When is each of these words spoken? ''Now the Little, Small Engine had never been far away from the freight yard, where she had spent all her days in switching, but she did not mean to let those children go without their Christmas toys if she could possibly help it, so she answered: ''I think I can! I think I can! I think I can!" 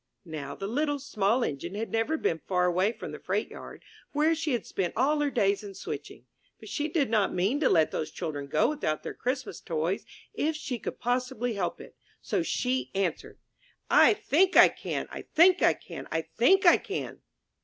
''Now 0.25 0.55
the 0.55 0.65
Little, 0.65 0.97
Small 0.97 1.43
Engine 1.43 1.75
had 1.75 1.91
never 1.91 2.17
been 2.17 2.39
far 2.47 2.65
away 2.65 2.91
from 2.91 3.11
the 3.11 3.19
freight 3.19 3.51
yard, 3.51 3.83
where 4.13 4.33
she 4.33 4.53
had 4.53 4.65
spent 4.65 4.95
all 4.97 5.19
her 5.19 5.29
days 5.29 5.61
in 5.63 5.75
switching, 5.75 6.25
but 6.59 6.69
she 6.69 6.87
did 6.87 7.07
not 7.07 7.35
mean 7.35 7.59
to 7.59 7.69
let 7.69 7.91
those 7.91 8.09
children 8.09 8.47
go 8.47 8.67
without 8.69 9.03
their 9.03 9.13
Christmas 9.13 9.59
toys 9.61 10.03
if 10.33 10.55
she 10.55 10.79
could 10.79 10.99
possibly 10.99 11.53
help 11.53 11.79
it, 11.79 11.95
so 12.19 12.41
she 12.41 12.89
answered: 12.95 13.37
''I 13.91 14.15
think 14.17 14.57
I 14.57 14.69
can! 14.69 15.07
I 15.11 15.21
think 15.21 15.61
I 15.61 15.75
can! 15.75 16.07
I 16.11 16.23
think 16.23 16.65
I 16.65 16.77
can!" 16.77 17.21